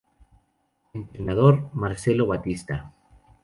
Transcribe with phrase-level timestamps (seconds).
[0.95, 2.91] Entrenador: Marcelo Batista